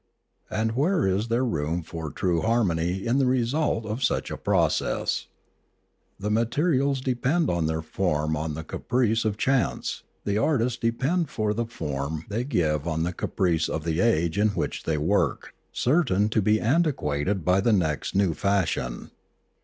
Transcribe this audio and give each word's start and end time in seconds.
And 0.49 0.75
where 0.75 1.05
is 1.05 1.27
there 1.27 1.45
room 1.45 1.83
for 1.83 2.09
true 2.09 2.41
harmony 2.41 3.05
ui 3.05 3.13
the 3.19 3.27
result 3.27 3.85
of 3.85 4.03
such 4.03 4.31
a 4.31 4.35
process? 4.35 5.27
The 6.19 6.31
materials 6.31 7.01
depend 7.01 7.45
for 7.47 7.61
their 7.61 7.83
form 7.83 8.35
on 8.35 8.55
the 8.55 8.63
caprice 8.63 9.25
of 9.25 9.37
chance; 9.37 10.01
the 10.25 10.39
artists 10.39 10.79
depend 10.79 11.29
for 11.29 11.53
the 11.53 11.67
form 11.67 12.25
they 12.29 12.43
give 12.45 12.87
on 12.87 13.03
the 13.03 13.13
caprice 13.13 13.69
of 13.69 13.83
the 13.83 13.99
age 13.99 14.39
in 14.39 14.47
which 14.47 14.85
they 14.85 14.97
work, 14.97 15.53
certain 15.71 16.29
to 16.29 16.41
be 16.41 16.59
antiquated 16.59 17.45
by 17.45 17.61
the 17.61 17.71
next 17.71 18.15
new 18.15 18.33
fashion. 18.33 19.11